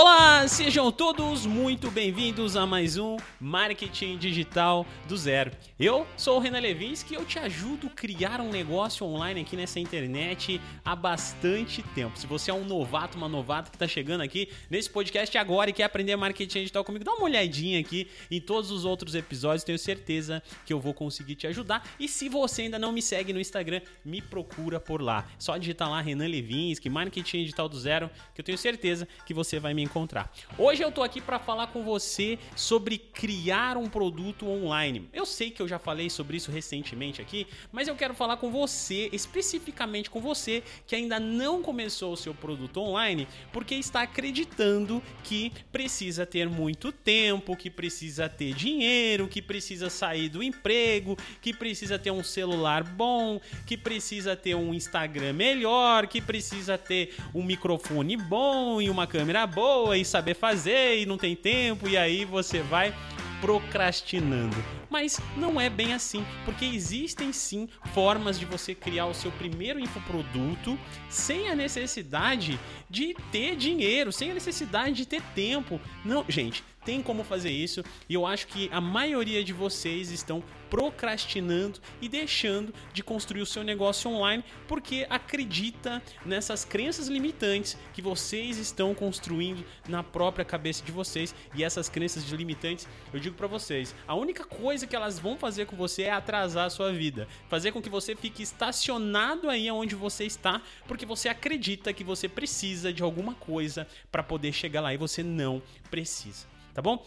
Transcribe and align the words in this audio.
Olá, 0.00 0.46
sejam 0.46 0.92
todos 0.92 1.44
muito 1.44 1.90
bem-vindos 1.90 2.56
a 2.56 2.64
mais 2.64 2.96
um 2.96 3.16
Marketing 3.40 4.16
Digital 4.16 4.86
do 5.08 5.16
Zero. 5.16 5.50
Eu 5.76 6.06
sou 6.16 6.36
o 6.36 6.38
Renan 6.38 6.60
Levinsky 6.60 7.14
e 7.14 7.16
eu 7.16 7.24
te 7.24 7.36
ajudo 7.40 7.88
a 7.88 7.90
criar 7.90 8.40
um 8.40 8.48
negócio 8.48 9.04
online 9.04 9.40
aqui 9.40 9.56
nessa 9.56 9.80
internet 9.80 10.60
há 10.84 10.94
bastante 10.94 11.82
tempo. 11.96 12.16
Se 12.16 12.28
você 12.28 12.52
é 12.52 12.54
um 12.54 12.64
novato, 12.64 13.18
uma 13.18 13.28
novata 13.28 13.70
que 13.70 13.74
está 13.74 13.88
chegando 13.88 14.20
aqui 14.20 14.48
nesse 14.70 14.88
podcast 14.88 15.36
agora 15.36 15.70
e 15.70 15.72
quer 15.72 15.82
aprender 15.82 16.14
marketing 16.14 16.60
digital 16.60 16.84
comigo, 16.84 17.04
dá 17.04 17.14
uma 17.14 17.24
olhadinha 17.24 17.80
aqui 17.80 18.08
em 18.30 18.40
todos 18.40 18.70
os 18.70 18.84
outros 18.84 19.16
episódios, 19.16 19.64
tenho 19.64 19.80
certeza 19.80 20.40
que 20.64 20.72
eu 20.72 20.78
vou 20.78 20.94
conseguir 20.94 21.34
te 21.34 21.48
ajudar. 21.48 21.82
E 21.98 22.06
se 22.06 22.28
você 22.28 22.62
ainda 22.62 22.78
não 22.78 22.92
me 22.92 23.02
segue 23.02 23.32
no 23.32 23.40
Instagram, 23.40 23.80
me 24.04 24.22
procura 24.22 24.78
por 24.78 25.02
lá. 25.02 25.26
Só 25.40 25.56
digitar 25.56 25.90
lá 25.90 26.00
Renan 26.00 26.28
Levinsky, 26.28 26.88
Marketing 26.88 27.38
Digital 27.38 27.68
do 27.68 27.80
Zero, 27.80 28.08
que 28.32 28.40
eu 28.40 28.44
tenho 28.44 28.56
certeza 28.56 29.08
que 29.26 29.34
você 29.34 29.58
vai 29.58 29.74
me 29.74 29.87
encontrar. 29.88 30.30
Hoje 30.56 30.82
eu 30.82 30.92
tô 30.92 31.02
aqui 31.02 31.20
para 31.20 31.38
falar 31.38 31.68
com 31.68 31.82
você 31.82 32.38
sobre 32.54 32.98
criar 32.98 33.76
um 33.76 33.88
produto 33.88 34.46
online. 34.46 35.08
Eu 35.12 35.26
sei 35.26 35.50
que 35.50 35.60
eu 35.60 35.66
já 35.66 35.78
falei 35.78 36.10
sobre 36.10 36.36
isso 36.36 36.52
recentemente 36.52 37.20
aqui, 37.20 37.46
mas 37.72 37.88
eu 37.88 37.96
quero 37.96 38.14
falar 38.14 38.36
com 38.36 38.50
você, 38.50 39.08
especificamente 39.12 40.10
com 40.10 40.20
você 40.20 40.62
que 40.86 40.94
ainda 40.94 41.18
não 41.18 41.62
começou 41.62 42.12
o 42.12 42.16
seu 42.16 42.34
produto 42.34 42.80
online, 42.80 43.26
porque 43.52 43.74
está 43.74 44.02
acreditando 44.02 45.02
que 45.24 45.52
precisa 45.72 46.26
ter 46.26 46.48
muito 46.48 46.92
tempo, 46.92 47.56
que 47.56 47.70
precisa 47.70 48.28
ter 48.28 48.54
dinheiro, 48.54 49.26
que 49.26 49.40
precisa 49.40 49.88
sair 49.88 50.28
do 50.28 50.42
emprego, 50.42 51.16
que 51.40 51.52
precisa 51.52 51.98
ter 51.98 52.10
um 52.10 52.22
celular 52.22 52.84
bom, 52.84 53.40
que 53.66 53.76
precisa 53.76 54.36
ter 54.36 54.54
um 54.54 54.74
Instagram 54.74 55.32
melhor, 55.32 56.06
que 56.06 56.20
precisa 56.20 56.76
ter 56.76 57.14
um 57.34 57.42
microfone 57.42 58.16
bom 58.16 58.82
e 58.82 58.90
uma 58.90 59.06
câmera 59.06 59.46
boa 59.46 59.67
e 59.94 60.04
saber 60.04 60.34
fazer 60.34 60.98
e 60.98 61.06
não 61.06 61.18
tem 61.18 61.34
tempo 61.34 61.88
e 61.88 61.96
aí 61.96 62.24
você 62.24 62.60
vai 62.60 62.94
procrastinando. 63.40 64.56
Mas 64.90 65.20
não 65.36 65.60
é 65.60 65.68
bem 65.68 65.92
assim, 65.92 66.24
porque 66.44 66.64
existem 66.64 67.32
sim 67.32 67.68
formas 67.92 68.38
de 68.38 68.46
você 68.46 68.74
criar 68.74 69.06
o 69.06 69.14
seu 69.14 69.30
primeiro 69.30 69.78
infoproduto 69.78 70.78
sem 71.08 71.48
a 71.48 71.54
necessidade 71.54 72.58
de 72.88 73.14
ter 73.30 73.54
dinheiro, 73.54 74.10
sem 74.10 74.30
a 74.30 74.34
necessidade 74.34 74.96
de 74.96 75.06
ter 75.06 75.22
tempo. 75.34 75.80
Não, 76.04 76.24
gente, 76.28 76.64
tem 76.88 77.02
como 77.02 77.22
fazer 77.22 77.50
isso 77.50 77.84
e 78.08 78.14
eu 78.14 78.24
acho 78.24 78.46
que 78.46 78.70
a 78.72 78.80
maioria 78.80 79.44
de 79.44 79.52
vocês 79.52 80.10
estão 80.10 80.42
procrastinando 80.70 81.78
e 82.00 82.08
deixando 82.08 82.72
de 82.94 83.02
construir 83.02 83.42
o 83.42 83.46
seu 83.46 83.62
negócio 83.62 84.10
online 84.10 84.42
porque 84.66 85.06
acredita 85.10 86.02
nessas 86.24 86.64
crenças 86.64 87.08
limitantes 87.08 87.76
que 87.92 88.00
vocês 88.00 88.56
estão 88.56 88.94
construindo 88.94 89.62
na 89.86 90.02
própria 90.02 90.46
cabeça 90.46 90.82
de 90.82 90.90
vocês 90.90 91.34
e 91.54 91.62
essas 91.62 91.90
crenças 91.90 92.24
limitantes, 92.24 92.88
eu 93.12 93.20
digo 93.20 93.36
para 93.36 93.46
vocês, 93.46 93.94
a 94.06 94.14
única 94.14 94.46
coisa 94.46 94.86
que 94.86 94.96
elas 94.96 95.18
vão 95.18 95.36
fazer 95.36 95.66
com 95.66 95.76
você 95.76 96.04
é 96.04 96.10
atrasar 96.10 96.64
a 96.64 96.70
sua 96.70 96.90
vida, 96.90 97.28
fazer 97.50 97.70
com 97.70 97.82
que 97.82 97.90
você 97.90 98.16
fique 98.16 98.42
estacionado 98.42 99.50
aí 99.50 99.70
onde 99.70 99.94
você 99.94 100.24
está, 100.24 100.62
porque 100.86 101.04
você 101.04 101.28
acredita 101.28 101.92
que 101.92 102.02
você 102.02 102.30
precisa 102.30 102.94
de 102.94 103.02
alguma 103.02 103.34
coisa 103.34 103.86
para 104.10 104.22
poder 104.22 104.54
chegar 104.54 104.80
lá 104.80 104.94
e 104.94 104.96
você 104.96 105.22
não 105.22 105.60
precisa 105.90 106.57
tá 106.78 106.82
bom? 106.82 107.04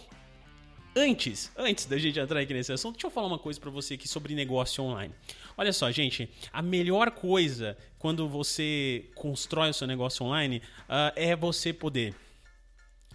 Antes, 0.94 1.50
antes 1.56 1.86
da 1.86 1.98
gente 1.98 2.20
entrar 2.20 2.42
aqui 2.42 2.54
nesse 2.54 2.74
assunto, 2.74 2.96
deixa 2.96 3.08
eu 3.08 3.12
falar 3.12 3.28
uma 3.28 3.40
coisa 3.40 3.58
para 3.58 3.70
você 3.70 3.94
aqui 3.94 4.06
sobre 4.06 4.36
negócio 4.36 4.84
online. 4.84 5.14
Olha 5.58 5.72
só, 5.72 5.90
gente, 5.90 6.30
a 6.52 6.62
melhor 6.62 7.12
coisa 7.12 7.78
quando 7.98 8.28
você 8.28 9.06
constrói 9.16 9.70
o 9.70 9.74
seu 9.74 9.88
negócio 9.88 10.26
online 10.26 10.58
uh, 10.90 11.16
é 11.16 11.38
você 11.38 11.72
poder 11.72 12.14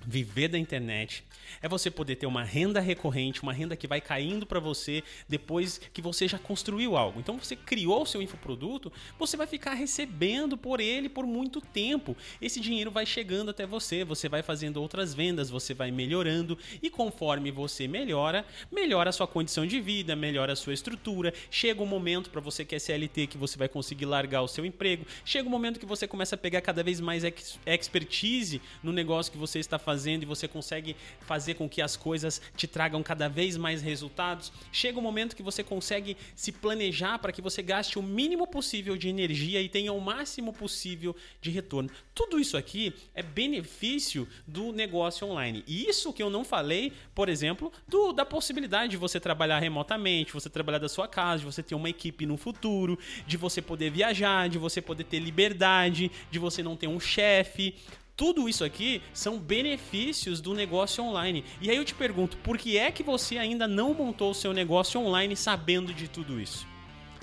viver 0.07 0.49
da 0.49 0.57
internet, 0.57 1.25
é 1.61 1.69
você 1.69 1.91
poder 1.91 2.17
ter 2.17 2.27
uma 2.27 2.45
renda 2.45 2.81
recorrente, 2.81 3.43
uma 3.43 3.53
renda 3.53 3.77
que 3.77 3.89
vai 3.89 4.01
caindo 4.01 4.47
para 4.47 4.61
você 4.61 5.03
depois 5.29 5.81
que 5.93 6.01
você 6.01 6.29
já 6.29 6.39
construiu 6.39 6.97
algo. 6.97 7.19
Então 7.19 7.37
você 7.37 7.57
criou 7.57 8.03
o 8.03 8.07
seu 8.07 8.23
infoproduto, 8.23 8.93
você 9.19 9.37
vai 9.37 9.47
ficar 9.47 9.75
recebendo 9.75 10.57
por 10.57 10.81
ele 10.81 11.09
por 11.09 11.27
muito 11.27 11.61
tempo. 11.61 12.17
Esse 12.41 12.61
dinheiro 12.61 12.91
vai 12.91 13.05
chegando 13.05 13.51
até 13.51 13.67
você, 13.67 14.05
você 14.05 14.29
vai 14.29 14.43
fazendo 14.43 14.81
outras 14.81 15.13
vendas, 15.13 15.51
você 15.51 15.75
vai 15.75 15.91
melhorando 15.91 16.57
e 16.81 16.89
conforme 16.89 17.51
você 17.51 17.89
melhora, 17.89 18.47
melhora 18.71 19.11
a 19.11 19.13
sua 19.13 19.27
condição 19.27 19.67
de 19.67 19.81
vida, 19.81 20.15
melhora 20.15 20.53
a 20.53 20.57
sua 20.57 20.73
estrutura. 20.73 21.35
Chega 21.51 21.83
um 21.83 21.87
momento 21.87 22.31
para 22.31 22.41
você 22.41 22.65
que 22.65 22.77
é 22.77 22.79
CLT 22.79 23.27
que 23.27 23.39
você 23.39 23.59
vai 23.59 23.69
conseguir 23.69 24.07
largar 24.07 24.43
o 24.43 24.49
seu 24.49 24.65
emprego. 24.65 25.05
Chega 25.25 25.49
um 25.49 25.51
momento 25.51 25.81
que 25.81 25.87
você 25.87 26.07
começa 26.07 26.37
a 26.37 26.39
pegar 26.39 26.61
cada 26.61 26.83
vez 26.83 27.01
mais 27.01 27.25
expertise 27.67 28.61
no 28.83 28.93
negócio 28.93 29.33
que 29.33 29.39
você 29.39 29.59
está 29.59 29.79
fazendo 29.79 29.96
e 30.05 30.27
você 30.27 30.47
consegue 30.47 30.97
fazer 31.21 31.55
com 31.55 31.69
que 31.69 31.81
as 31.81 31.97
coisas 31.97 32.43
te 32.57 32.67
tragam 32.67 33.03
cada 33.03 33.29
vez 33.29 33.57
mais 33.57 33.81
resultados. 33.81 34.53
Chega 34.71 34.99
um 34.99 35.03
momento 35.03 35.37
que 35.37 35.43
você 35.43 35.63
consegue 35.63 36.17
se 36.35 36.53
planejar 36.53 37.19
para 37.19 37.33
que 37.33 37.41
você 37.41 37.63
gaste 37.63 37.99
o 37.99 38.03
mínimo 38.03 38.47
possível 38.47 38.97
de 38.97 39.09
energia 39.09 39.63
e 39.63 39.69
tenha 39.69 39.93
o 39.93 40.01
máximo 40.01 40.53
possível 40.53 41.15
de 41.41 41.51
retorno. 41.51 41.89
Tudo 42.15 42.39
isso 42.39 42.57
aqui 42.57 42.95
é 43.15 43.23
benefício 43.23 44.29
do 44.47 44.73
negócio 44.73 45.27
online. 45.27 45.65
E 45.67 45.89
isso 45.89 46.13
que 46.13 46.23
eu 46.23 46.31
não 46.31 46.45
falei, 46.45 46.93
por 47.15 47.29
exemplo, 47.29 47.73
do, 47.87 48.13
da 48.13 48.25
possibilidade 48.25 48.91
de 48.91 48.97
você 48.97 49.21
trabalhar 49.21 49.59
remotamente, 49.59 50.33
você 50.33 50.51
trabalhar 50.51 50.79
da 50.79 50.89
sua 50.89 51.07
casa, 51.07 51.41
de 51.41 51.47
você 51.47 51.63
ter 51.63 51.75
uma 51.75 51.89
equipe 51.89 52.27
no 52.27 52.37
futuro, 52.37 52.99
de 53.27 53.37
você 53.37 53.63
poder 53.63 53.91
viajar, 53.91 54.49
de 54.49 54.59
você 54.59 54.81
poder 54.81 55.05
ter 55.05 55.19
liberdade, 55.19 56.11
de 56.31 56.39
você 56.39 56.63
não 56.63 56.77
ter 56.77 56.89
um 56.89 57.01
chefe. 57.01 57.75
Tudo 58.17 58.49
isso 58.49 58.65
aqui 58.65 59.03
são 59.13 59.39
benefícios 59.39 60.41
do 60.41 60.55
negócio 60.55 61.05
online. 61.05 61.45
E 61.61 61.71
aí 61.71 61.77
eu 61.77 61.85
te 61.85 61.95
pergunto, 61.95 62.39
por 62.39 62.57
que 62.57 62.79
é 62.79 62.91
que 62.91 63.03
você 63.03 63.37
ainda 63.37 63.69
não 63.69 63.93
montou 63.93 64.31
o 64.31 64.35
seu 64.35 64.55
negócio 64.55 64.99
online 64.99 65.37
sabendo 65.37 65.93
de 65.93 66.09
tudo 66.09 66.41
isso? 66.41 66.67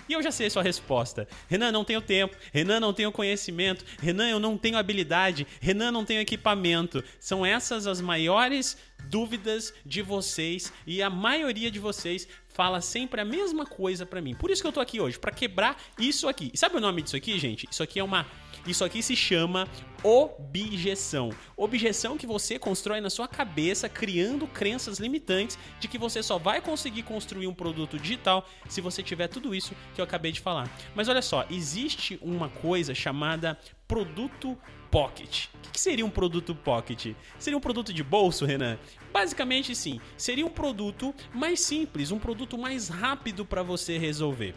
E 0.08 0.14
eu 0.14 0.22
já 0.22 0.32
sei 0.32 0.48
a 0.48 0.50
sua 0.52 0.62
resposta. 0.62 1.28
Renan, 1.48 1.72
não 1.72 1.84
tenho 1.84 2.02
tempo. 2.02 2.36
Renan, 2.52 2.80
não 2.80 2.94
tenho 2.94 3.12
conhecimento. 3.12 3.86
Renan, 4.00 4.30
eu 4.30 4.40
não 4.40 4.58
tenho 4.58 4.78
habilidade. 4.78 5.48
Renan, 5.60 5.92
não 5.92 6.06
tenho 6.06 6.22
equipamento. 6.22 7.04
São 7.20 7.44
essas 7.44 7.88
as 7.88 8.00
maiores 8.00 8.78
dúvidas 9.06 9.74
de 9.86 10.02
vocês 10.02 10.72
e 10.86 11.02
a 11.02 11.10
maioria 11.10 11.72
de 11.72 11.80
vocês 11.80 12.28
fala 12.50 12.82
sempre 12.82 13.20
a 13.20 13.26
mesma 13.26 13.66
coisa 13.66 14.06
para 14.06 14.22
mim. 14.22 14.36
Por 14.36 14.52
isso 14.52 14.62
que 14.62 14.68
eu 14.68 14.74
tô 14.74 14.80
aqui 14.80 15.00
hoje, 15.00 15.18
para 15.18 15.32
quebrar 15.32 15.82
isso 15.98 16.28
aqui. 16.28 16.52
E 16.54 16.58
sabe 16.58 16.78
o 16.78 16.82
nome 16.82 17.02
disso 17.02 17.16
aqui, 17.16 17.40
gente? 17.40 17.68
Isso 17.72 17.82
aqui 17.82 18.00
é 18.00 18.04
uma 18.04 18.28
isso 18.66 18.84
aqui 18.84 19.04
se 19.04 19.16
chama 19.16 19.68
objeção. 20.04 21.32
Objeção 21.56 22.18
que 22.18 22.28
você 22.28 22.60
constrói 22.60 23.00
na 23.02 23.10
sua 23.10 23.28
cabeça, 23.28 23.88
criando 23.88 24.48
crenças 24.48 25.00
limitantes 25.00 25.58
de 25.80 25.88
que 25.88 25.98
você 25.98 26.22
só 26.22 26.38
vai 26.38 26.62
conseguir 26.62 27.04
construir 27.04 27.48
um 27.48 27.54
produto 27.54 27.98
digital 27.98 28.48
se 28.68 28.82
você 28.82 29.02
tiver 29.02 29.28
tudo 29.28 29.56
isso 29.56 29.74
que 29.96 30.02
eu 30.02 30.06
acabei 30.06 30.32
de 30.32 30.42
falar. 30.42 30.70
Mas 30.96 31.08
olha 31.08 31.22
só, 31.22 31.46
existe 31.50 32.20
uma 32.22 32.50
coisa 32.50 32.94
chamada 32.94 33.58
produto 33.88 34.58
pocket. 34.92 35.48
O 35.68 35.72
que 35.72 35.80
seria 35.80 36.06
um 36.06 36.10
produto 36.10 36.54
pocket? 36.54 37.16
Seria 37.40 37.58
um 37.58 37.62
produto 37.62 37.92
de 37.92 38.04
bolso, 38.04 38.46
Renan? 38.46 38.78
Basicamente, 39.12 39.76
sim. 39.76 40.00
Seria 40.18 40.46
um 40.46 40.50
produto 40.50 41.14
mais 41.34 41.62
simples, 41.62 42.12
um 42.12 42.20
produto 42.20 42.58
mais 42.58 42.90
rápido 42.90 43.46
para 43.46 43.64
você 43.64 43.98
resolver. 43.98 44.54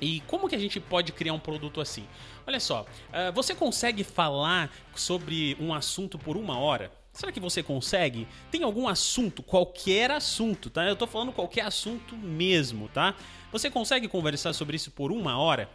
E 0.00 0.20
como 0.26 0.48
que 0.48 0.54
a 0.54 0.58
gente 0.58 0.78
pode 0.78 1.12
criar 1.12 1.32
um 1.32 1.38
produto 1.38 1.80
assim? 1.80 2.06
Olha 2.46 2.60
só, 2.60 2.82
uh, 2.82 3.32
você 3.32 3.54
consegue 3.54 4.04
falar 4.04 4.70
sobre 4.94 5.56
um 5.60 5.74
assunto 5.74 6.18
por 6.18 6.36
uma 6.36 6.58
hora? 6.58 6.90
Será 7.12 7.32
que 7.32 7.40
você 7.40 7.62
consegue? 7.62 8.28
Tem 8.50 8.62
algum 8.62 8.86
assunto, 8.86 9.42
qualquer 9.42 10.10
assunto, 10.10 10.70
tá? 10.70 10.84
Eu 10.84 10.94
tô 10.94 11.06
falando 11.06 11.32
qualquer 11.32 11.62
assunto 11.62 12.16
mesmo, 12.16 12.88
tá? 12.88 13.14
Você 13.50 13.68
consegue 13.68 14.06
conversar 14.06 14.52
sobre 14.52 14.76
isso 14.76 14.92
por 14.92 15.10
uma 15.10 15.36
hora? 15.36 15.68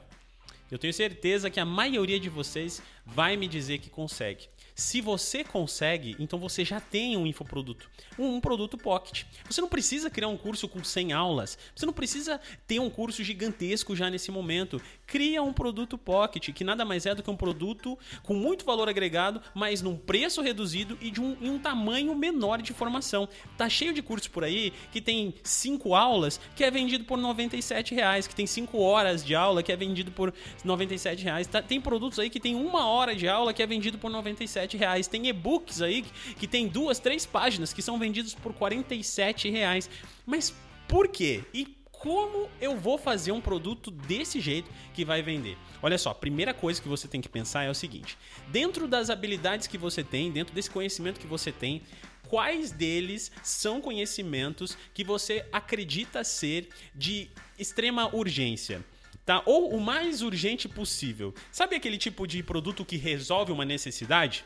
Eu 0.71 0.79
tenho 0.79 0.93
certeza 0.93 1.49
que 1.49 1.59
a 1.59 1.65
maioria 1.65 2.19
de 2.19 2.29
vocês 2.29 2.81
vai 3.05 3.35
me 3.35 3.47
dizer 3.47 3.79
que 3.79 3.89
consegue. 3.89 4.47
Se 4.75 5.01
você 5.01 5.43
consegue, 5.43 6.15
então 6.19 6.39
você 6.39 6.65
já 6.65 6.79
tem 6.79 7.15
um 7.15 7.27
infoproduto, 7.27 7.89
um, 8.17 8.35
um 8.35 8.41
produto 8.41 8.77
pocket. 8.77 9.23
Você 9.47 9.61
não 9.61 9.69
precisa 9.69 10.09
criar 10.09 10.27
um 10.27 10.37
curso 10.37 10.67
com 10.67 10.83
100 10.83 11.13
aulas, 11.13 11.57
você 11.75 11.85
não 11.85 11.93
precisa 11.93 12.41
ter 12.65 12.79
um 12.79 12.89
curso 12.89 13.23
gigantesco 13.23 13.95
já 13.95 14.09
nesse 14.09 14.31
momento. 14.31 14.81
Cria 15.05 15.43
um 15.43 15.53
produto 15.53 15.97
pocket, 15.97 16.51
que 16.51 16.63
nada 16.63 16.83
mais 16.83 17.05
é 17.05 17.13
do 17.13 17.21
que 17.21 17.29
um 17.29 17.35
produto 17.35 17.97
com 18.23 18.33
muito 18.33 18.65
valor 18.65 18.89
agregado, 18.89 19.41
mas 19.53 19.81
num 19.81 19.95
preço 19.95 20.41
reduzido 20.41 20.97
e 20.99 21.11
de 21.11 21.21
um, 21.21 21.37
em 21.39 21.49
um 21.49 21.59
tamanho 21.59 22.15
menor 22.15 22.61
de 22.61 22.73
formação. 22.73 23.29
Tá 23.55 23.69
cheio 23.69 23.93
de 23.93 24.01
cursos 24.01 24.27
por 24.27 24.43
aí 24.43 24.73
que 24.91 25.01
tem 25.01 25.35
5 25.43 25.93
aulas 25.93 26.39
que 26.55 26.63
é 26.63 26.71
vendido 26.71 27.03
por 27.03 27.17
97 27.17 27.93
reais, 27.93 28.25
que 28.25 28.35
tem 28.35 28.47
5 28.47 28.79
horas 28.79 29.23
de 29.23 29.35
aula 29.35 29.61
que 29.61 29.71
é 29.71 29.75
vendido 29.75 30.11
por 30.11 30.33
97 30.63 31.23
reais. 31.23 31.45
Tá, 31.45 31.61
tem 31.61 31.79
produtos 31.79 32.17
aí 32.17 32.29
que 32.29 32.39
tem 32.39 32.55
uma 32.55 32.87
hora 32.87 33.15
de 33.15 33.27
aula 33.27 33.53
que 33.53 33.61
é 33.61 33.67
vendido 33.67 33.99
por 33.99 34.09
97 34.09 34.62
reais. 34.71 35.07
Tem 35.07 35.27
e-books 35.27 35.81
aí 35.81 36.03
que 36.37 36.47
tem 36.47 36.67
duas, 36.67 36.99
três 36.99 37.25
páginas 37.25 37.73
que 37.73 37.81
são 37.81 37.99
vendidos 37.99 38.33
por 38.33 38.53
47 38.53 39.49
reais. 39.49 39.89
Mas 40.25 40.53
por 40.87 41.07
quê? 41.07 41.43
E 41.53 41.77
como 42.03 42.49
eu 42.59 42.77
vou 42.77 42.97
fazer 42.97 43.31
um 43.31 43.39
produto 43.39 43.89
desse 43.89 44.41
jeito 44.41 44.69
que 44.93 45.05
vai 45.05 45.21
vender? 45.21 45.57
Olha 45.81 45.97
só, 45.97 46.09
a 46.09 46.15
primeira 46.15 46.53
coisa 46.53 46.81
que 46.81 46.87
você 46.87 47.07
tem 47.07 47.21
que 47.21 47.29
pensar 47.29 47.63
é 47.63 47.69
o 47.69 47.73
seguinte: 47.73 48.17
dentro 48.49 48.89
das 48.89 49.09
habilidades 49.09 49.67
que 49.67 49.77
você 49.77 50.03
tem, 50.03 50.29
dentro 50.29 50.53
desse 50.53 50.69
conhecimento 50.69 51.17
que 51.17 51.25
você 51.25 51.49
tem, 51.49 51.81
quais 52.27 52.71
deles 52.71 53.31
são 53.41 53.79
conhecimentos 53.79 54.77
que 54.93 55.01
você 55.01 55.45
acredita 55.49 56.25
ser 56.25 56.67
de 56.93 57.29
extrema 57.57 58.13
urgência? 58.13 58.83
Tá? 59.25 59.41
Ou 59.45 59.73
o 59.73 59.79
mais 59.79 60.21
urgente 60.21 60.67
possível. 60.67 61.33
Sabe 61.53 61.77
aquele 61.77 61.97
tipo 61.97 62.27
de 62.27 62.43
produto 62.43 62.83
que 62.83 62.97
resolve 62.97 63.53
uma 63.53 63.63
necessidade? 63.63 64.43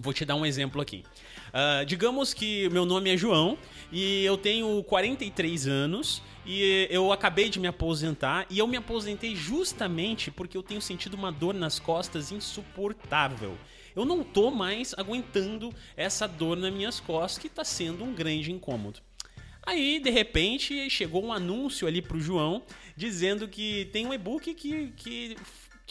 Vou 0.00 0.14
te 0.14 0.24
dar 0.24 0.34
um 0.34 0.46
exemplo 0.46 0.80
aqui. 0.80 1.04
Uh, 1.48 1.84
digamos 1.84 2.32
que 2.32 2.70
meu 2.70 2.86
nome 2.86 3.12
é 3.12 3.16
João 3.16 3.58
e 3.92 4.24
eu 4.24 4.38
tenho 4.38 4.82
43 4.84 5.66
anos 5.66 6.22
e 6.46 6.88
eu 6.90 7.12
acabei 7.12 7.50
de 7.50 7.60
me 7.60 7.68
aposentar 7.68 8.46
e 8.48 8.58
eu 8.58 8.66
me 8.66 8.78
aposentei 8.78 9.36
justamente 9.36 10.30
porque 10.30 10.56
eu 10.56 10.62
tenho 10.62 10.80
sentido 10.80 11.14
uma 11.14 11.30
dor 11.30 11.52
nas 11.52 11.78
costas 11.78 12.32
insuportável. 12.32 13.58
Eu 13.94 14.06
não 14.06 14.24
tô 14.24 14.50
mais 14.50 14.94
aguentando 14.96 15.70
essa 15.94 16.26
dor 16.26 16.56
nas 16.56 16.72
minhas 16.72 16.98
costas 16.98 17.38
que 17.38 17.48
está 17.48 17.64
sendo 17.64 18.02
um 18.02 18.14
grande 18.14 18.50
incômodo. 18.50 19.00
Aí, 19.62 20.00
de 20.00 20.08
repente, 20.08 20.88
chegou 20.88 21.22
um 21.22 21.32
anúncio 21.32 21.86
ali 21.86 22.00
pro 22.00 22.18
João 22.18 22.62
dizendo 22.96 23.46
que 23.46 23.90
tem 23.92 24.06
um 24.06 24.14
e-book 24.14 24.54
que, 24.54 24.92
que 24.96 25.36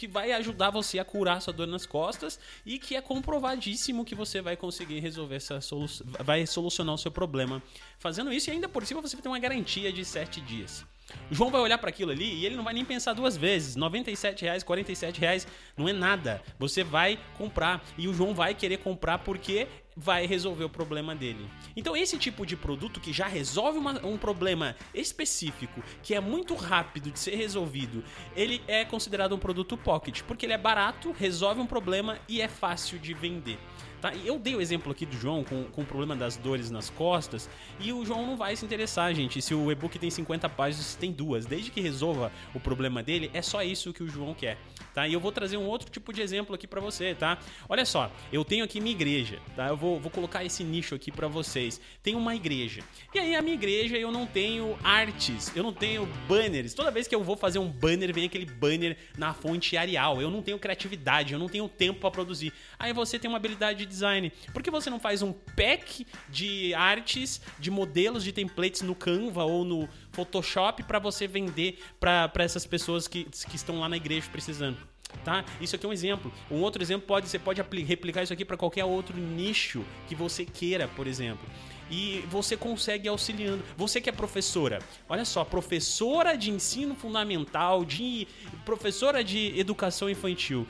que 0.00 0.08
vai 0.08 0.32
ajudar 0.32 0.70
você 0.70 0.98
a 0.98 1.04
curar 1.04 1.42
sua 1.42 1.52
dor 1.52 1.66
nas 1.66 1.84
costas 1.84 2.40
e 2.64 2.78
que 2.78 2.96
é 2.96 3.02
comprovadíssimo 3.02 4.02
que 4.02 4.14
você 4.14 4.40
vai 4.40 4.56
conseguir 4.56 4.98
resolver 4.98 5.36
essa 5.36 5.60
solução, 5.60 6.06
vai 6.24 6.46
solucionar 6.46 6.94
o 6.94 6.98
seu 6.98 7.10
problema 7.10 7.62
fazendo 7.98 8.32
isso 8.32 8.48
e 8.48 8.52
ainda 8.52 8.66
por 8.66 8.86
cima 8.86 9.02
você 9.02 9.14
vai 9.14 9.22
ter 9.22 9.28
uma 9.28 9.38
garantia 9.38 9.92
de 9.92 10.02
7 10.02 10.40
dias. 10.40 10.86
O 11.30 11.34
João 11.34 11.50
vai 11.50 11.60
olhar 11.60 11.76
para 11.76 11.90
aquilo 11.90 12.12
ali 12.12 12.32
e 12.36 12.46
ele 12.46 12.56
não 12.56 12.64
vai 12.64 12.72
nem 12.72 12.82
pensar 12.82 13.12
duas 13.12 13.36
vezes. 13.36 13.76
97 13.76 14.40
reais, 14.42 14.62
47 14.62 15.20
reais 15.20 15.46
não 15.76 15.86
é 15.86 15.92
nada. 15.92 16.42
Você 16.58 16.82
vai 16.82 17.20
comprar 17.36 17.84
e 17.98 18.08
o 18.08 18.14
João 18.14 18.32
vai 18.32 18.54
querer 18.54 18.78
comprar 18.78 19.18
porque 19.18 19.68
vai 20.00 20.26
resolver 20.26 20.64
o 20.64 20.68
problema 20.68 21.14
dele. 21.14 21.46
Então, 21.76 21.94
esse 21.94 22.16
tipo 22.16 22.46
de 22.46 22.56
produto 22.56 23.00
que 23.00 23.12
já 23.12 23.26
resolve 23.26 23.78
uma, 23.78 24.04
um 24.04 24.16
problema 24.16 24.74
específico, 24.94 25.82
que 26.02 26.14
é 26.14 26.20
muito 26.20 26.54
rápido 26.54 27.10
de 27.10 27.18
ser 27.18 27.36
resolvido, 27.36 28.02
ele 28.34 28.62
é 28.66 28.82
considerado 28.82 29.34
um 29.34 29.38
produto 29.38 29.76
pocket, 29.76 30.22
porque 30.22 30.46
ele 30.46 30.54
é 30.54 30.58
barato, 30.58 31.12
resolve 31.12 31.60
um 31.60 31.66
problema 31.66 32.18
e 32.26 32.40
é 32.40 32.48
fácil 32.48 32.98
de 32.98 33.12
vender. 33.12 33.58
Tá? 34.00 34.14
Eu 34.14 34.38
dei 34.38 34.54
o 34.54 34.60
exemplo 34.60 34.90
aqui 34.90 35.04
do 35.04 35.16
João 35.16 35.44
com, 35.44 35.64
com 35.64 35.82
o 35.82 35.84
problema 35.84 36.16
das 36.16 36.36
dores 36.36 36.70
nas 36.70 36.88
costas 36.88 37.50
e 37.78 37.92
o 37.92 38.04
João 38.04 38.26
não 38.26 38.36
vai 38.36 38.56
se 38.56 38.64
interessar, 38.64 39.14
gente. 39.14 39.42
Se 39.42 39.54
o 39.54 39.70
e-book 39.70 39.98
tem 39.98 40.10
50 40.10 40.48
páginas, 40.48 40.94
tem 40.94 41.12
duas. 41.12 41.44
Desde 41.44 41.70
que 41.70 41.80
resolva 41.80 42.32
o 42.54 42.60
problema 42.60 43.02
dele, 43.02 43.30
é 43.34 43.42
só 43.42 43.62
isso 43.62 43.92
que 43.92 44.02
o 44.02 44.08
João 44.08 44.32
quer. 44.34 44.56
Tá? 44.94 45.06
E 45.06 45.12
eu 45.12 45.20
vou 45.20 45.30
trazer 45.30 45.56
um 45.56 45.66
outro 45.66 45.90
tipo 45.90 46.12
de 46.12 46.22
exemplo 46.22 46.54
aqui 46.54 46.66
para 46.66 46.80
você, 46.80 47.14
tá? 47.14 47.38
Olha 47.68 47.84
só, 47.84 48.10
eu 48.32 48.44
tenho 48.44 48.64
aqui 48.64 48.80
minha 48.80 48.94
igreja, 48.94 49.38
tá? 49.54 49.68
Eu 49.68 49.76
vou, 49.76 50.00
vou 50.00 50.10
colocar 50.10 50.44
esse 50.44 50.64
nicho 50.64 50.94
aqui 50.94 51.12
para 51.12 51.28
vocês. 51.28 51.80
Tem 52.02 52.14
uma 52.14 52.34
igreja. 52.34 52.82
E 53.14 53.18
aí 53.18 53.36
a 53.36 53.42
minha 53.42 53.54
igreja 53.54 53.96
eu 53.96 54.10
não 54.10 54.26
tenho 54.26 54.78
artes, 54.82 55.54
eu 55.54 55.62
não 55.62 55.72
tenho 55.72 56.06
banners. 56.26 56.74
Toda 56.74 56.90
vez 56.90 57.06
que 57.06 57.14
eu 57.14 57.22
vou 57.22 57.36
fazer 57.36 57.58
um 57.58 57.68
banner, 57.68 58.12
vem 58.12 58.24
aquele 58.24 58.46
banner 58.46 58.96
na 59.16 59.32
fonte 59.34 59.76
Arial. 59.76 60.20
Eu 60.20 60.30
não 60.30 60.42
tenho 60.42 60.58
criatividade, 60.58 61.32
eu 61.32 61.38
não 61.38 61.48
tenho 61.48 61.68
tempo 61.68 62.00
para 62.00 62.10
produzir. 62.10 62.52
Aí 62.78 62.92
você 62.92 63.18
tem 63.18 63.28
uma 63.28 63.36
habilidade 63.36 63.86
design. 63.90 64.32
Por 64.52 64.62
que 64.62 64.70
você 64.70 64.88
não 64.88 64.98
faz 64.98 65.22
um 65.22 65.32
pack 65.32 66.06
de 66.28 66.72
artes, 66.74 67.40
de 67.58 67.70
modelos, 67.70 68.24
de 68.24 68.32
templates 68.32 68.82
no 68.82 68.94
Canva 68.94 69.44
ou 69.44 69.64
no 69.64 69.88
Photoshop 70.12 70.82
para 70.84 70.98
você 70.98 71.26
vender 71.26 71.78
para 71.98 72.30
essas 72.38 72.64
pessoas 72.64 73.06
que, 73.06 73.24
que 73.24 73.56
estão 73.56 73.80
lá 73.80 73.88
na 73.88 73.96
igreja 73.96 74.28
precisando? 74.30 74.78
Tá? 75.24 75.44
Isso 75.60 75.74
aqui 75.74 75.84
é 75.84 75.88
um 75.88 75.92
exemplo. 75.92 76.32
Um 76.50 76.60
outro 76.60 76.82
exemplo 76.82 77.06
pode 77.06 77.28
você 77.28 77.38
pode 77.38 77.60
replicar 77.82 78.22
isso 78.22 78.32
aqui 78.32 78.44
para 78.44 78.56
qualquer 78.56 78.84
outro 78.84 79.16
nicho 79.18 79.84
que 80.08 80.14
você 80.14 80.44
queira, 80.44 80.88
por 80.88 81.06
exemplo 81.06 81.46
e 81.90 82.24
você 82.28 82.56
consegue 82.56 83.08
auxiliando. 83.08 83.64
Você 83.76 84.00
que 84.00 84.08
é 84.08 84.12
professora, 84.12 84.78
olha 85.08 85.24
só, 85.24 85.44
professora 85.44 86.36
de 86.36 86.50
ensino 86.50 86.94
fundamental, 86.94 87.84
de 87.84 88.28
professora 88.64 89.24
de 89.24 89.58
educação 89.58 90.08
infantil 90.08 90.66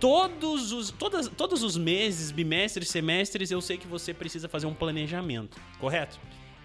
todos 0.00 0.72
os, 0.72 0.90
todas, 0.90 1.28
todos 1.28 1.62
os 1.62 1.76
meses, 1.76 2.30
bimestres, 2.30 2.88
semestres, 2.88 3.50
eu 3.50 3.60
sei 3.60 3.78
que 3.78 3.86
você 3.86 4.12
precisa 4.12 4.48
fazer 4.48 4.66
um 4.66 4.74
planejamento, 4.74 5.60
correto? 5.78 6.18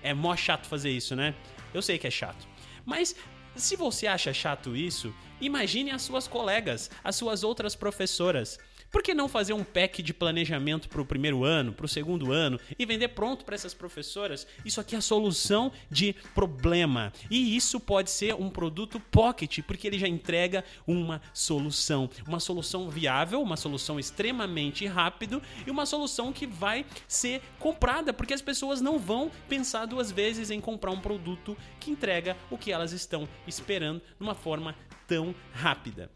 É 0.04 0.14
mó 0.14 0.36
chato 0.36 0.68
fazer 0.68 0.92
isso, 0.92 1.16
né? 1.16 1.34
Eu 1.74 1.82
sei 1.82 1.98
que 1.98 2.08
é 2.08 2.12
chato. 2.12 2.48
Mas 2.86 3.16
se 3.56 3.76
você 3.76 4.08
acha 4.08 4.34
chato 4.34 4.76
isso, 4.76 5.14
imagine 5.40 5.92
as 5.92 6.02
suas 6.02 6.28
colegas, 6.28 6.90
as 7.04 7.16
suas 7.16 7.44
outras 7.44 7.76
professoras. 7.76 8.58
Por 8.92 9.02
que 9.02 9.14
não 9.14 9.30
fazer 9.30 9.54
um 9.54 9.64
pack 9.64 10.04
de 10.04 10.14
planejamento 10.14 10.90
para 10.90 11.02
o 11.02 11.06
primeiro 11.06 11.46
ano, 11.46 11.72
para 11.72 11.86
o 11.86 11.90
segundo 11.90 12.34
ano 12.34 12.60
e 12.78 12.86
vender 12.86 13.08
pronto 13.08 13.46
para 13.46 13.56
essas 13.56 13.74
professoras? 13.74 14.46
Isso 14.66 14.82
aqui 14.82 14.96
é 14.96 14.98
a 14.98 15.02
solução 15.02 15.72
de 15.90 16.14
problema. 16.36 17.14
E 17.30 17.56
isso 17.56 17.80
pode 17.80 18.12
ser 18.12 18.36
um 18.36 18.50
produto 18.50 19.00
pocket, 19.00 19.62
porque 19.62 19.88
ele 19.88 19.98
já 19.98 20.10
entrega 20.10 20.66
uma 20.86 21.22
solução. 21.34 22.10
Uma 22.28 22.42
solução 22.42 22.90
viável, 22.90 23.42
uma 23.42 23.56
solução 23.56 23.98
extremamente 23.98 24.86
rápido 24.86 25.42
e 25.66 25.72
uma 25.72 25.86
solução 25.86 26.34
que 26.34 26.46
vai 26.46 26.86
ser 27.08 27.42
comprada, 27.60 28.12
porque 28.12 28.34
as 28.34 28.42
pessoas 28.42 28.82
não 28.82 29.00
vão 29.00 29.32
pensar 29.48 29.86
duas 29.86 30.12
vezes 30.12 30.52
em 30.52 30.60
comprar 30.60 30.92
um 30.92 31.00
produto 31.00 31.58
que 31.80 31.92
entrega 31.92 32.36
o 32.50 32.58
que 32.58 32.74
elas 32.74 32.92
estão 32.92 33.26
esperando 33.48 34.02
de 34.02 34.22
uma 34.22 34.36
forma 34.36 34.76
tão 35.08 35.34
rápida. 35.54 36.12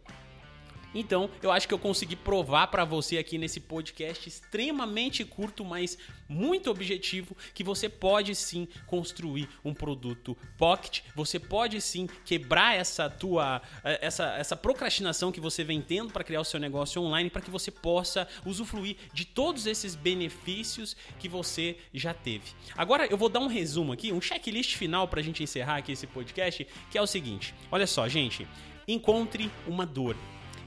Então, 0.95 1.29
eu 1.43 1.51
acho 1.51 1.67
que 1.67 1.73
eu 1.73 1.77
consegui 1.77 2.15
provar 2.15 2.67
para 2.67 2.85
você 2.85 3.17
aqui 3.17 3.37
nesse 3.37 3.59
podcast 3.59 4.29
extremamente 4.29 5.25
curto, 5.25 5.65
mas 5.65 5.97
muito 6.27 6.71
objetivo, 6.71 7.35
que 7.53 7.63
você 7.63 7.89
pode 7.89 8.33
sim 8.33 8.65
construir 8.87 9.49
um 9.63 9.73
produto 9.73 10.37
pocket, 10.57 11.01
você 11.13 11.37
pode 11.37 11.81
sim 11.81 12.07
quebrar 12.23 12.75
essa 12.75 13.09
tua 13.09 13.61
eh, 13.83 13.99
essa, 14.01 14.33
essa 14.37 14.55
procrastinação 14.55 15.31
que 15.31 15.41
você 15.41 15.63
vem 15.63 15.81
tendo 15.81 16.13
para 16.13 16.23
criar 16.23 16.41
o 16.41 16.45
seu 16.45 16.59
negócio 16.59 17.01
online, 17.01 17.29
para 17.29 17.41
que 17.41 17.51
você 17.51 17.69
possa 17.69 18.27
usufruir 18.45 18.95
de 19.13 19.25
todos 19.25 19.67
esses 19.67 19.95
benefícios 19.95 20.95
que 21.19 21.27
você 21.27 21.77
já 21.93 22.13
teve. 22.13 22.53
Agora 22.77 23.05
eu 23.05 23.17
vou 23.17 23.27
dar 23.27 23.41
um 23.41 23.47
resumo 23.47 23.91
aqui, 23.91 24.13
um 24.13 24.21
checklist 24.21 24.75
final 24.75 25.07
para 25.07 25.19
a 25.19 25.23
gente 25.23 25.43
encerrar 25.43 25.77
aqui 25.77 25.91
esse 25.91 26.07
podcast, 26.07 26.65
que 26.89 26.97
é 26.97 27.01
o 27.01 27.07
seguinte: 27.07 27.53
olha 27.69 27.85
só, 27.85 28.07
gente, 28.07 28.47
encontre 28.87 29.51
uma 29.67 29.85
dor 29.85 30.15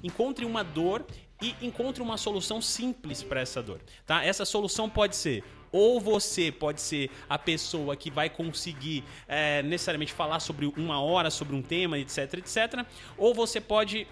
encontre 0.03 0.45
uma 0.45 0.62
dor 0.62 1.05
e 1.41 1.55
encontre 1.62 2.03
uma 2.03 2.17
solução 2.17 2.61
simples 2.61 3.23
para 3.23 3.41
essa 3.41 3.62
dor, 3.62 3.81
tá? 4.06 4.25
Essa 4.25 4.45
solução 4.45 4.89
pode 4.89 5.17
ser 5.17 5.44
ou 5.70 6.01
você 6.01 6.51
pode 6.51 6.81
ser 6.81 7.11
a 7.29 7.39
pessoa 7.39 7.94
que 7.94 8.11
vai 8.11 8.31
conseguir 8.31 9.05
é, 9.27 9.63
necessariamente 9.63 10.13
falar 10.13 10.41
sobre 10.41 10.67
uma 10.77 11.01
hora 11.01 11.31
sobre 11.31 11.55
um 11.55 11.63
tema, 11.63 11.99
etc, 11.99 12.34
etc, 12.34 12.87
ou 13.17 13.34
você 13.34 13.61
pode 13.61 14.06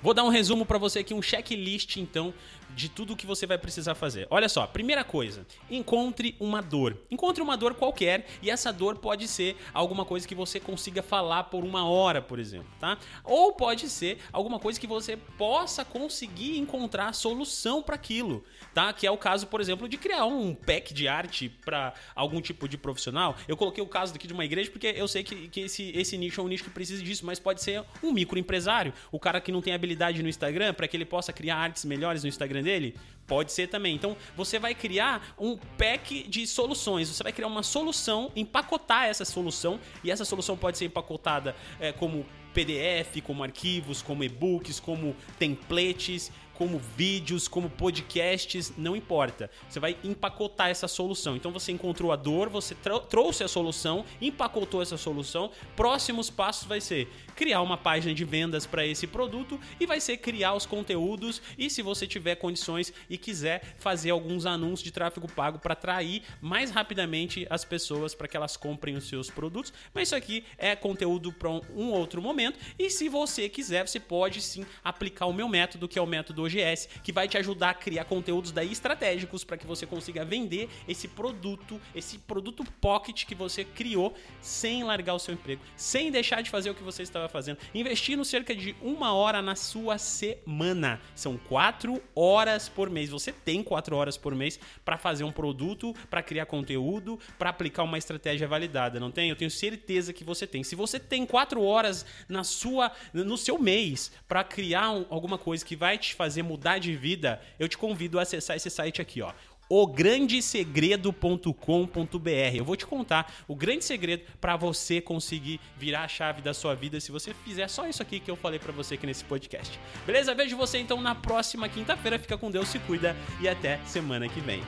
Vou 0.00 0.14
dar 0.14 0.22
um 0.22 0.28
resumo 0.28 0.64
para 0.64 0.78
você 0.78 1.00
aqui, 1.00 1.12
um 1.12 1.20
checklist 1.20 1.96
então 1.96 2.32
de 2.78 2.88
tudo 2.88 3.16
que 3.16 3.26
você 3.26 3.46
vai 3.46 3.58
precisar 3.58 3.94
fazer. 3.94 4.26
Olha 4.30 4.48
só, 4.48 4.66
primeira 4.66 5.02
coisa, 5.02 5.46
encontre 5.70 6.36
uma 6.38 6.62
dor. 6.62 6.96
Encontre 7.10 7.42
uma 7.42 7.56
dor 7.56 7.74
qualquer 7.74 8.26
e 8.40 8.50
essa 8.50 8.72
dor 8.72 8.98
pode 8.98 9.26
ser 9.26 9.56
alguma 9.74 10.04
coisa 10.04 10.26
que 10.26 10.34
você 10.34 10.60
consiga 10.60 11.02
falar 11.02 11.44
por 11.44 11.64
uma 11.64 11.88
hora, 11.88 12.22
por 12.22 12.38
exemplo, 12.38 12.68
tá? 12.78 12.98
Ou 13.24 13.52
pode 13.52 13.88
ser 13.88 14.18
alguma 14.32 14.60
coisa 14.60 14.78
que 14.78 14.86
você 14.86 15.16
possa 15.16 15.84
conseguir 15.84 16.58
encontrar 16.58 17.12
solução 17.14 17.82
para 17.82 17.96
aquilo, 17.96 18.44
tá? 18.72 18.92
Que 18.92 19.06
é 19.06 19.10
o 19.10 19.18
caso, 19.18 19.48
por 19.48 19.60
exemplo, 19.60 19.88
de 19.88 19.96
criar 19.96 20.26
um 20.26 20.54
pack 20.54 20.94
de 20.94 21.08
arte 21.08 21.48
para 21.48 21.92
algum 22.14 22.40
tipo 22.40 22.68
de 22.68 22.78
profissional. 22.78 23.36
Eu 23.48 23.56
coloquei 23.56 23.82
o 23.82 23.88
caso 23.88 24.14
aqui 24.14 24.26
de 24.28 24.32
uma 24.32 24.44
igreja 24.44 24.70
porque 24.70 24.94
eu 24.96 25.08
sei 25.08 25.24
que, 25.24 25.48
que 25.48 25.62
esse, 25.62 25.90
esse 25.96 26.16
nicho 26.16 26.40
é 26.40 26.44
um 26.44 26.48
nicho 26.48 26.62
que 26.62 26.70
precisa 26.70 27.02
disso, 27.02 27.26
mas 27.26 27.40
pode 27.40 27.60
ser 27.60 27.82
um 28.02 28.12
microempresário, 28.12 28.92
o 29.10 29.18
cara 29.18 29.40
que 29.40 29.50
não 29.50 29.60
tem 29.60 29.74
habilidade 29.74 30.22
no 30.22 30.28
Instagram 30.28 30.72
para 30.74 30.86
que 30.86 30.96
ele 30.96 31.04
possa 31.04 31.32
criar 31.32 31.56
artes 31.56 31.84
melhores 31.84 32.22
no 32.22 32.28
Instagram 32.28 32.38
Instagram 32.38 32.62
dele? 32.68 32.94
Pode 33.26 33.52
ser 33.52 33.68
também. 33.68 33.94
Então, 33.94 34.16
você 34.36 34.58
vai 34.58 34.74
criar 34.74 35.34
um 35.38 35.56
pack 35.56 36.26
de 36.28 36.46
soluções. 36.46 37.08
Você 37.08 37.22
vai 37.22 37.32
criar 37.32 37.46
uma 37.46 37.62
solução, 37.62 38.30
empacotar 38.36 39.04
essa 39.04 39.24
solução, 39.24 39.80
e 40.04 40.10
essa 40.10 40.24
solução 40.24 40.56
pode 40.56 40.78
ser 40.78 40.86
empacotada 40.86 41.54
é, 41.80 41.92
como 41.92 42.26
PDF, 42.54 43.22
como 43.22 43.42
arquivos, 43.42 44.02
como 44.02 44.24
e-books, 44.24 44.80
como 44.80 45.14
templates, 45.38 46.32
como 46.58 46.80
vídeos, 46.96 47.46
como 47.46 47.70
podcasts, 47.70 48.72
não 48.76 48.96
importa. 48.96 49.48
Você 49.68 49.78
vai 49.78 49.96
empacotar 50.02 50.68
essa 50.68 50.88
solução. 50.88 51.36
Então 51.36 51.52
você 51.52 51.70
encontrou 51.70 52.10
a 52.10 52.16
dor, 52.16 52.48
você 52.48 52.74
trouxe 53.08 53.44
a 53.44 53.48
solução, 53.48 54.04
empacotou 54.20 54.82
essa 54.82 54.96
solução. 54.96 55.52
Próximos 55.76 56.28
passos 56.28 56.66
vai 56.66 56.80
ser 56.80 57.08
criar 57.36 57.62
uma 57.62 57.76
página 57.76 58.12
de 58.12 58.24
vendas 58.24 58.66
para 58.66 58.84
esse 58.84 59.06
produto 59.06 59.60
e 59.78 59.86
vai 59.86 60.00
ser 60.00 60.16
criar 60.16 60.54
os 60.54 60.66
conteúdos 60.66 61.40
e 61.56 61.70
se 61.70 61.80
você 61.80 62.08
tiver 62.08 62.34
condições 62.34 62.92
e 63.08 63.16
quiser 63.16 63.76
fazer 63.78 64.10
alguns 64.10 64.44
anúncios 64.44 64.82
de 64.82 64.90
tráfego 64.90 65.30
pago 65.30 65.60
para 65.60 65.74
atrair 65.74 66.24
mais 66.40 66.72
rapidamente 66.72 67.46
as 67.48 67.64
pessoas 67.64 68.16
para 68.16 68.26
que 68.26 68.36
elas 68.36 68.56
comprem 68.56 68.96
os 68.96 69.06
seus 69.06 69.30
produtos. 69.30 69.72
Mas 69.94 70.08
isso 70.08 70.16
aqui 70.16 70.44
é 70.58 70.74
conteúdo 70.74 71.32
para 71.32 71.48
um 71.48 71.92
outro 71.92 72.20
momento 72.20 72.58
e 72.76 72.90
se 72.90 73.08
você 73.08 73.48
quiser, 73.48 73.86
você 73.86 74.00
pode 74.00 74.42
sim 74.42 74.66
aplicar 74.82 75.26
o 75.26 75.32
meu 75.32 75.48
método, 75.48 75.86
que 75.86 76.00
é 76.00 76.02
o 76.02 76.06
método 76.06 76.47
OGS, 76.48 76.88
que 77.02 77.12
vai 77.12 77.28
te 77.28 77.36
ajudar 77.38 77.70
a 77.70 77.74
criar 77.74 78.04
conteúdos 78.04 78.50
daí 78.50 78.72
estratégicos 78.72 79.44
para 79.44 79.56
que 79.56 79.66
você 79.66 79.86
consiga 79.86 80.24
vender 80.24 80.68
esse 80.88 81.06
produto, 81.06 81.80
esse 81.94 82.18
produto 82.18 82.64
pocket 82.80 83.24
que 83.24 83.34
você 83.34 83.64
criou 83.64 84.14
sem 84.40 84.82
largar 84.82 85.14
o 85.14 85.18
seu 85.18 85.34
emprego, 85.34 85.62
sem 85.76 86.10
deixar 86.10 86.42
de 86.42 86.50
fazer 86.50 86.70
o 86.70 86.74
que 86.74 86.82
você 86.82 87.02
estava 87.02 87.28
fazendo. 87.28 87.58
Investindo 87.74 88.24
cerca 88.24 88.54
de 88.54 88.74
uma 88.82 89.12
hora 89.12 89.42
na 89.42 89.54
sua 89.54 89.98
semana. 89.98 91.00
São 91.14 91.36
quatro 91.36 92.02
horas 92.14 92.68
por 92.68 92.90
mês. 92.90 93.10
Você 93.10 93.32
tem 93.32 93.62
quatro 93.62 93.96
horas 93.96 94.16
por 94.16 94.34
mês 94.34 94.58
para 94.84 94.96
fazer 94.96 95.24
um 95.24 95.32
produto, 95.32 95.94
para 96.08 96.22
criar 96.22 96.46
conteúdo, 96.46 97.18
para 97.38 97.50
aplicar 97.50 97.82
uma 97.82 97.98
estratégia 97.98 98.48
validada, 98.48 98.98
não 98.98 99.10
tem? 99.10 99.28
Eu 99.28 99.36
tenho 99.36 99.50
certeza 99.50 100.12
que 100.12 100.24
você 100.24 100.46
tem. 100.46 100.64
Se 100.64 100.74
você 100.74 100.98
tem 100.98 101.26
quatro 101.26 101.62
horas 101.62 102.06
na 102.28 102.44
sua, 102.44 102.90
no 103.12 103.36
seu 103.36 103.58
mês 103.58 104.10
para 104.26 104.42
criar 104.44 104.90
um, 104.90 105.06
alguma 105.10 105.38
coisa 105.38 105.64
que 105.64 105.76
vai 105.76 105.98
te 105.98 106.14
fazer 106.38 106.42
mudar 106.42 106.78
de 106.78 106.94
vida, 106.94 107.40
eu 107.58 107.68
te 107.68 107.76
convido 107.76 108.18
a 108.18 108.22
acessar 108.22 108.56
esse 108.56 108.70
site 108.70 109.02
aqui, 109.02 109.20
ó 109.22 109.32
ograndesegredo.com.br. 109.70 112.54
Eu 112.54 112.64
vou 112.64 112.74
te 112.74 112.86
contar 112.86 113.30
o 113.46 113.54
grande 113.54 113.84
segredo 113.84 114.22
para 114.40 114.56
você 114.56 114.98
conseguir 114.98 115.60
virar 115.76 116.04
a 116.04 116.08
chave 116.08 116.40
da 116.40 116.54
sua 116.54 116.74
vida 116.74 116.98
se 117.00 117.12
você 117.12 117.34
fizer 117.34 117.68
só 117.68 117.86
isso 117.86 118.00
aqui 118.00 118.18
que 118.18 118.30
eu 118.30 118.36
falei 118.36 118.58
para 118.58 118.72
você 118.72 118.94
aqui 118.94 119.04
nesse 119.04 119.24
podcast. 119.24 119.78
Beleza? 120.06 120.34
Vejo 120.34 120.56
você 120.56 120.78
então 120.78 121.02
na 121.02 121.14
próxima 121.14 121.68
quinta-feira. 121.68 122.18
Fica 122.18 122.38
com 122.38 122.50
Deus, 122.50 122.68
se 122.68 122.78
cuida 122.78 123.14
e 123.42 123.48
até 123.48 123.78
semana 123.84 124.26
que 124.26 124.40
vem. 124.40 124.62